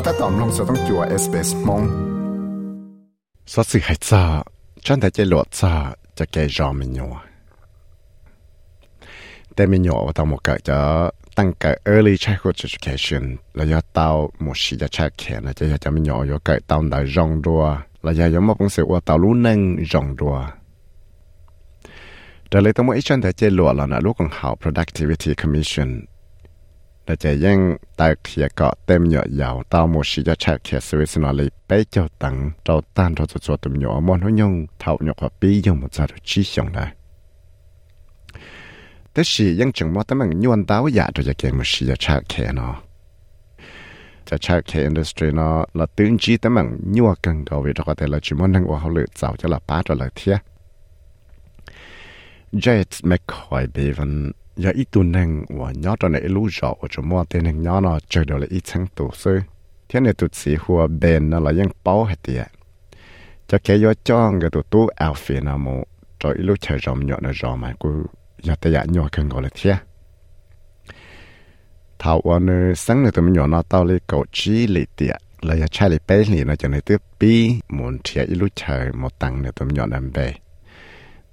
[0.00, 1.82] ก็ถ้าตอมลงสต้องจัวเอสเปสมง
[3.52, 4.22] สัสิให้ซา
[4.84, 5.72] ฉันแต่ใจหลดซา
[6.18, 7.14] จะแกยอมมันยัว
[9.54, 10.78] แต่มันยัวว่าต้องมกะจะ
[11.36, 13.24] ตั้งกะ early childhood education
[13.56, 14.08] แล้วยาเต้า
[14.42, 17.62] หมดชีจะแช่แขนจะยาจะมันยัวยาเกิดเต้าได้รองดัว
[18.02, 19.60] แล้วยายอมบอกเสว่าเต้ารู้นึ่ง
[19.92, 20.36] รองดัว
[22.48, 25.90] แต่เลยต้องมาไอ้ฉันแต่ใจหลดแล้วนะลูกของเขา productivity commission
[27.07, 27.59] แต่จะยัง
[27.99, 36.85] ตายเขียเกาะเต็มเหยาะยาวตาหมดสิจะแชกเขียสวิสนอเลยไปเจ้าตังเจ้าตันเราจะ做ตุ่มเหยาะมอนหุ่นยงเท่าเหยาะว่าปียงมันจะดูชี้ชงได้
[39.11, 42.73] แต่สิยังจึงว่าแต่มันยวนดาวอยากจะเก่งมันสิจะแชกเขียเนาะ
[44.27, 50.35] จะแชกเขียอินดัสทรีเนาะเราตื่นจีแต่มันยัวกันก็วิธีก็แต่เราจิมันทั้งว่าเขาเลยเจ้าจะละป้าจะเลยเทีย
[52.63, 54.13] Jet McCoy Bevan
[54.58, 57.44] Dạ, giờ ít tuần nèng và nhớ cho này lũ rõ và cho mua tiền
[57.44, 59.40] nèng nhớ nó chơi được là ít tháng tù sư.
[59.88, 62.34] Thế này tụt sĩ hùa bền nó là những bao hết đi,
[63.48, 65.84] cho cái gió cho người tụt tu ảo phi nào mù
[66.18, 68.04] cho ít lũ chơi rộng nhọ nó rộng mà cứ
[68.42, 69.74] giờ tay giả dạ nhỏ cần gọi là thế
[71.98, 75.16] thảo ở nơi sáng này tụi mình nhỏ nó tao lấy cầu chi lì tiệt
[75.40, 78.46] là giờ chơi lì bé lì nó cho này tiếp bi muốn chơi ít lũ
[78.54, 80.34] chơi một tăng này tụi mình nhỏ nằm bề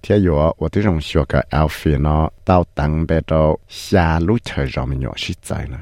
[0.05, 5.79] 天有我这种学个 outfit 呢，到当被到下路车上面有实在呢。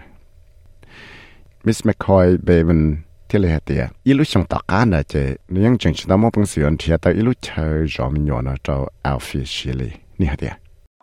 [1.62, 10.51] Miss McCoy 被问天里下啲，一路上大家呢就你样正式到冇本事人贴到一路车上面有呢就 outfit 系列，你下啲。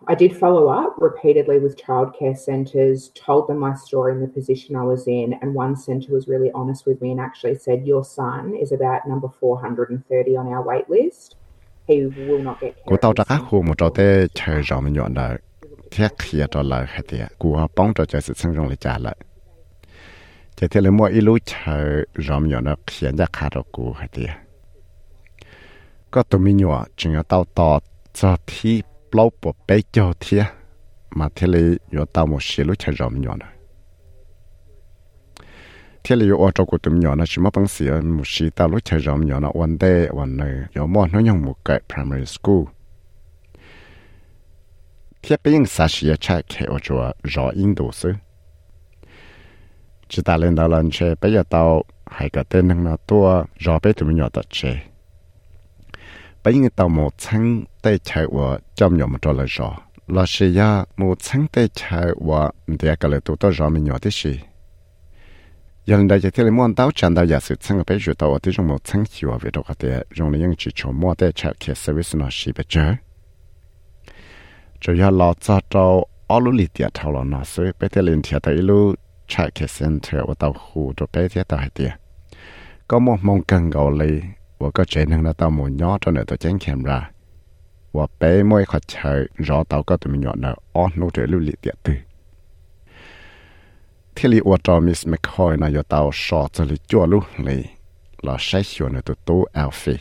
[0.08, 4.76] I did follow up repeatedly with childcare centres, told them my story and the position
[4.76, 8.04] I was in, and one centre was really honest with me and actually said, Your
[8.04, 11.38] son is about number 430 on our wait list.
[12.89, 13.99] กูตอจะก้าหูมุจอเต
[14.37, 15.33] เชยรอมันหย่อนเลย
[15.91, 19.17] แค่เขียจอเลยแค่เดียกูป้องจอจะสิซึ่งตรงเลยจ่าเลย
[20.57, 21.85] จะเทเลมัวอีลูเชย
[22.27, 24.33] รอมันหย่อนเขียนจะขาดกูแค่เดีย
[26.13, 27.71] ก็ตัวมีหย่อจึงเอาเตาต่อ
[28.19, 28.77] จอที่
[29.09, 30.43] เปล่าปวดไปเจ้าเทีย
[31.19, 33.51] มาเทเลยหย่อนเตาหมดเสียลูเชยรอมันหย่อนเลย
[36.04, 39.84] ทเลอยู่อจกูตัวมีอยู่นะชิมาปังเสียหมดสิ到ลูเชอรอมอยู่นะวันเด
[40.18, 42.64] วันเนยอยู่มอน้อยยังหมู่เกิด primary school
[45.22, 47.02] เทียบไปยังสาชียใช้แค่อจัว
[47.34, 48.12] รออินดูซึ
[50.10, 53.44] chỉ ta lên đó lần chơi bây giờ tao hay cái tên năng nó tua
[53.58, 54.80] rõ bây tụi mình nhỏ tao chơi
[56.44, 59.78] bây giờ tao một tháng tay chơi và trong nhỏ một trò là rõ
[60.08, 63.52] là sự ya một tháng tay chơi và để cái lời tụi tao
[65.90, 67.56] rõ mình nhỏ thế gì giờ đây chỉ thấy muốn tao chẳng tao giả sử
[67.60, 70.54] tháng bây giờ tao ở trong một tháng chiều về đó cái đấy dùng những
[70.58, 72.96] chỉ cho mua tay chơi cái service nó xí bây giờ
[74.82, 78.02] rồi ya lo cho tao ở lúc lì tiệt thao lo nó sẽ bây giờ
[78.02, 78.96] lên tiệt tao lúc
[79.28, 81.92] check center 我到湖度俾啲到系啲，
[82.88, 84.22] 咁我望更高嚟，
[84.60, 87.06] 我个最能到到冇nhỏ咗嚟到整 camera，
[87.92, 92.04] 我俾每个车绕到嗰度面nhỏ呢，我攞住碌嚟啲对。
[94.20, 97.60] ที่ลีอวดจอมิสแมคคอยนะอยู่เตาชอจะลีจั่วลุเลย
[98.24, 99.96] เราใช้ชวนในตัวตู้เอลฟี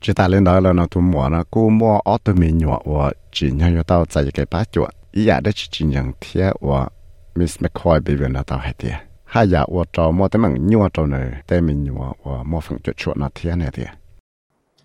[0.00, 2.80] chỉ ta lên đó là nó tụi mua nó cô mua ở tụi mình nhỏ
[2.84, 6.12] và chỉ nhau yêu tao tại cái bát chuột ý giả đó chỉ chỉ nhận
[6.20, 6.88] thiệt và
[7.34, 8.94] Miss McCoy bị viên nó tao hết tiệt
[9.24, 12.60] hai giả và trò mua tới mảng nhỏ trò này tới mình nhỏ và mua
[12.60, 13.88] phần chuột chuột nó thiệt này tiệt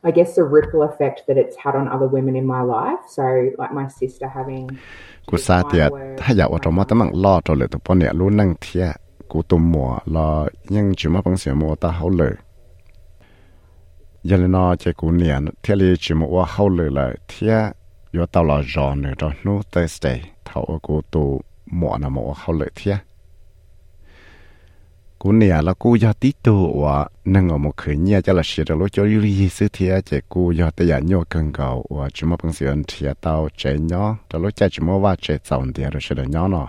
[0.05, 2.99] I guess the ripple effect that it's had on other women in my life.
[3.07, 3.23] So,
[3.57, 4.67] like my sister having.
[5.25, 7.99] Cú sa tiệt, hai giả và trò mua tới mảng lo trò lệ tụi bọn
[7.99, 8.95] này luôn năng thiệt.
[9.27, 12.29] Cú tụi mua lo nhưng chỉ mua bằng xe mua ta hậu lệ
[14.23, 17.71] giờ lên nó cũng niệm thế thì chỉ một qua hậu lửa là thế
[18.31, 22.67] tao là giòn nữa đó nó Thursday thầu của tụ mỏ là mỏ hậu lửa
[22.75, 22.97] thế
[25.19, 28.63] cú nè là cú giờ tí tu và nâng một khởi nhà cho là sửa
[28.63, 29.67] được lối cho yêu lý sư
[30.29, 32.65] cú giờ tây nhau cần cầu và chúng mà bằng sự
[33.21, 36.29] tao chế nhỏ cho lối cha chúng mà va chế giàu thiệt rồi sửa được
[36.29, 36.67] nhỏ nọ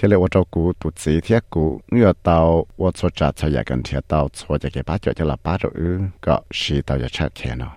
[0.00, 3.82] thế là tôi cụ tụ chỉ thế cụ ngựa tàu tôi cho trả cho gần
[4.08, 7.32] tàu cho nhà cái bát cho cho là bát rồi có xí tàu cho chắc
[7.34, 7.76] thế nó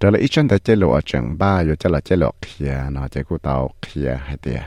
[0.00, 3.08] trở lại ít tới chế lộ chẳng ba rồi cho là chế lộ kia nó
[3.08, 4.62] chế cụ tàu kia hay tiền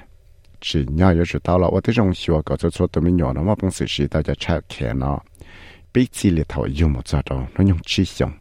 [0.61, 2.11] chỉ nhau rồi tàu là tôi thấy trong
[2.45, 5.19] có cho cho tụi mình nhỏ mà bằng sự xí tàu cho chắc thế nó
[5.93, 8.31] biết chỉ là thầu dùng một giờ đó nó nhung chi xong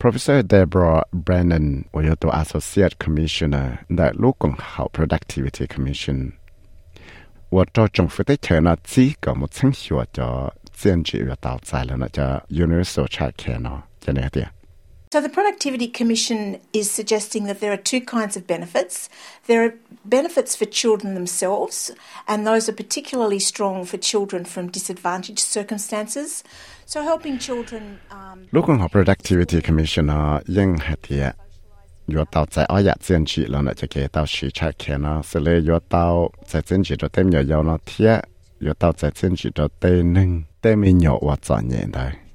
[0.00, 6.32] Professor Deborah Brennan 我有做 Associate Commissioner 在陆共好 Productivity Commission。
[7.48, 14.50] 我做政府的钱呢，只个冇曾学着兼职要到在了，那叫 Universal Child Care 呢，就那点。
[15.13, 19.09] so, the Productivity Commission is suggesting that there are two kinds of benefits.
[19.45, 19.73] There are
[20.05, 21.91] benefits for children themselves,
[22.29, 26.45] and those are particularly strong for children from disadvantaged circumstances.
[26.85, 27.99] So, helping children.
[28.09, 30.25] Um, at Productivity Commissioner
[30.57, 31.31] ยังหัดยะ
[32.13, 36.05] ยัวเตาใจอ้อยเจียนจีแล้วนะจะเกเตาชีชักแค่นะสเลยยัวเตา
[36.47, 38.11] ใจเจียนจีตัวเต็มยาวๆนะเทีย
[38.65, 40.29] ยัวเตาใจเจียนจีตัวเต็มหนึ่ง
[40.59, 42.30] เต็มมีหยอว่าจอดเย็นได้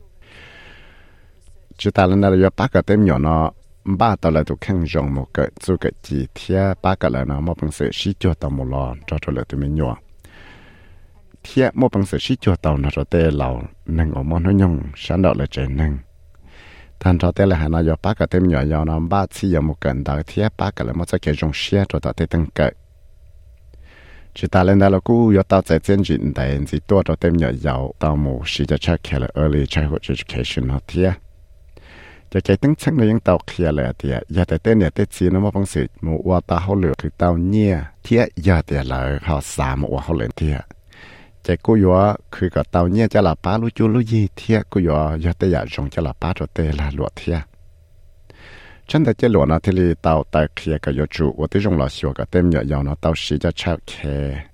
[1.78, 3.52] chỉ ta lên đây là ba cái tem nhỏ nó
[3.84, 7.24] ba tao lại tụi khăn rong một cái chú cái chỉ thia ba cái là
[7.24, 9.96] nó một bằng sự sĩ cho tao một lò cho cho lại tụi mình nhỏ
[11.42, 14.50] thia một bằng sự sĩ cho tao nó cho tê lầu nâng ở món nó
[14.50, 15.98] nhung sáng đó là trời nâng
[17.00, 19.50] thành cho tê là hà nó giờ ba cái tem nhỏ nhỏ nó ba chỉ
[19.50, 22.26] giờ một cần đó thia ba cái là một cái rong xe cho tao tê
[22.26, 22.72] tăng cái
[24.34, 27.16] chỉ ta lên đây là cú yo tao tại trên chuyện đại chỉ tua cho
[27.16, 31.12] tem nhỏ giàu tao một sĩ cho chắc là early childhood education nó thia
[32.32, 40.56] จะใจตั้งชักเลยยังเต่าเคลียเลยเตียอย่าแต่เต้นเนี่ยเต้นชีนว่าปังสิมูว่าตาเขาเหลือคือเต่าเนี่ยเทียอย่าเต่เลยเขาสามว่าเขาเหลือเทีย
[41.44, 41.98] จะกูยัว
[42.34, 47.38] คือกับเต่าเนี่ยจะลัป้าลุจูลุยเทียกูยัวอย่าแต่อย่าจงจะลัป้าตัวเตลาหลวเทีย
[48.88, 53.92] ฉันแต่เจหลวนาที่ลีเต่าแต่เคลียกับยจูว่าที่จงหลอชัวกับเต็มเนี่ยยาวนาเต่าสีจะเช่าเค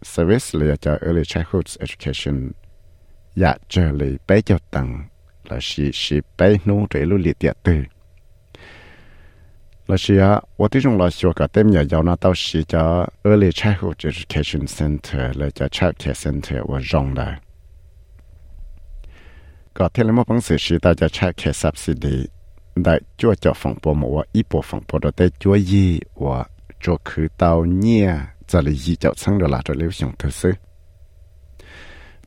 [0.09, 2.37] เซอร์วิสเลยจะ early childhood education
[3.41, 4.89] อยากเจอเลยไปเจ้าตัง
[5.60, 7.82] Sĩ-sĩ bấy nung rễ lũ lịt địa tử.
[9.87, 13.06] Lá sía, ủa tí rung lá súa cả tép nhà dâu ná tao sì cho
[13.25, 15.37] early childhood education center,
[15.70, 16.58] Child Care center
[21.08, 22.26] Child Care subsidy.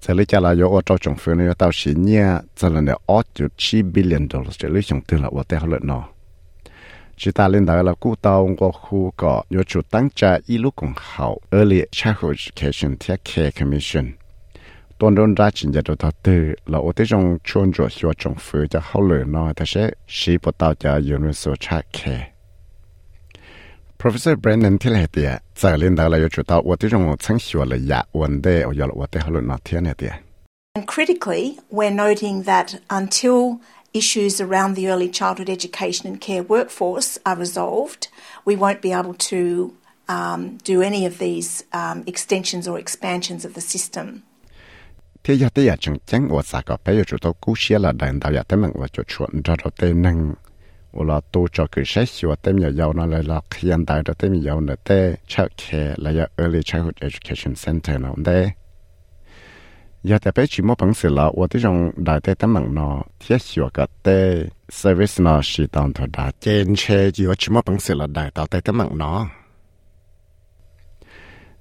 [0.04, 2.26] จะเลยจะเราโยอจอจงฟื้นเนี่ยตาวสินเนี่ย
[2.60, 6.04] จะเลยเนี่ยออจุดชีบิลเลนดอลลาร์จะเลยจงตื่นละว่าแต่เขาเลยเนาะ
[7.20, 11.28] จิตาเล่นได้ละกู้ตาวก็คู่ก็โยจุดตั้งใจอีลูกของเขา
[11.58, 14.06] early childhood education ที่ care commission
[15.00, 19.84] ตอนโดนราชินจะโดนทัดตือเราโอเตจงชวนจวดชัวจงฟื้นจะเขาเลยเนาะแต่เช่
[20.18, 22.35] ชีปตาวจะอยู่ในโซชา care
[27.73, 30.11] ลยอยากวันเดียวอยากว่าที่เขาลุนนัดเทียนเหตุ
[30.77, 31.45] And critically,
[31.77, 32.69] we're noting that
[33.01, 33.39] until
[33.93, 38.03] issues around the early childhood education and care workforce are resolved,
[38.45, 39.41] we won't be able to
[40.09, 44.07] um, do any of these um, extensions or expansions of the system.
[45.25, 50.09] ที่อยากที่อยากจังจังว่าสักก็ไปอยู่จุดต่อกู้เชียละเดินดาวอยากที่มันว่าจุดชวนจะเราเต้น
[50.98, 55.00] วลาตัวจอคือใช้ชีวเต็มยาวนั่นเลยละขยันตายเต็มยาวเนเต้
[55.30, 58.40] เช็าแคร์ระยะ early childhood education center นั่นเด้
[60.10, 62.90] ยาแต่ไปชิมอพังสือละว่าที่จงได้แต่ตั้งมังนอ
[63.20, 64.20] เทียชีวก็บเต้
[64.80, 66.84] service นอชีตอนถอดาเจนเช
[67.16, 69.14] จิวชิมอพังสือละได้ต่อแต่ตั้งมั่งนอ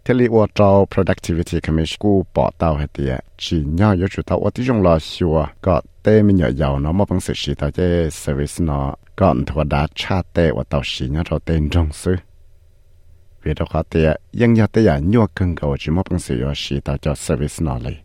[0.07, 5.37] เทลีว่าเจ้า productivity commission กูปอเตาให้เตียจีนย่อยชุดเตาว่าที่จงรอชัว
[5.67, 7.79] ก็เต้มันเหยาเนาะมอบังสือชีเตาเจ
[8.23, 8.87] service เนาะ
[9.21, 12.19] ก่อนทวดาชาเตว่าเตาชีเนาะเราเต้นจงซื้อ
[13.41, 14.09] เวลาเขาเตีย
[14.41, 17.97] ยังยาเตียยัวกันกับจีมอบังสือยชีเตาเจ้า service เนาะเลย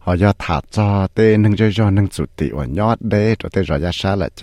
[0.00, 4.42] เขายอดถาดจอเต้หนึ่งจอยหนึ่งจุดติวันยอดเดตัวเต้รอยาชาละเจ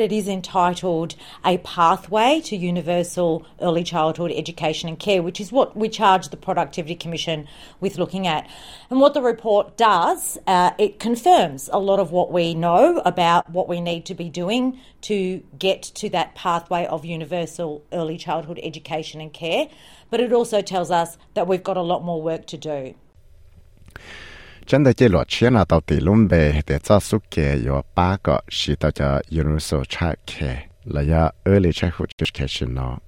[0.00, 1.14] dia It is entitled
[1.44, 6.36] A Pathway to Universal Early Childhood Education and Care, which is what we charge the
[6.36, 7.46] Productivity Commission
[7.80, 8.48] with looking at.
[8.88, 13.50] And what the report does, uh, it confirms a lot of what we know about
[13.50, 18.58] what we need to be doing to get to that pathway of universal early childhood
[18.62, 19.68] education and care.
[20.08, 22.94] But it also tells us that we've got a lot more work to do.
[24.70, 27.82] Chân da chế lọ chia nào tàu tỷ lùm bề để cho sức kề yo
[27.94, 32.98] ba cái chỉ tàu cho universal child care là ya early childhood education nó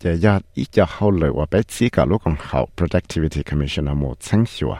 [0.00, 3.86] giờ ya ít cho hậu lợi và bé chỉ cả lúc còn hậu productivity commission
[3.86, 4.74] là một chân hiệu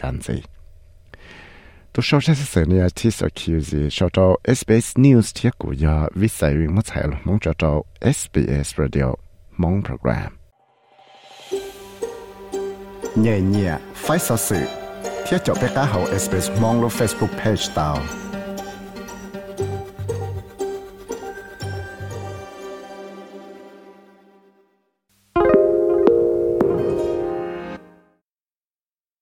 [0.00, 0.36] จันสิ
[1.94, 7.74] ตัวชาวเชสเซเนี่ยที่สกิวซีชาวตัว SBS News เทียกูยาวิสัยวิ่งมั่วใส่ลงมองจอตัว
[8.18, 9.08] SBS Radio
[9.62, 10.30] มองโปรแกรม
[13.20, 14.64] เนี่ยเนี่ยไฟสื่อ
[15.22, 18.25] เที่ยวจบไปก้าเขา SBS มองลง Facebook Page ตาว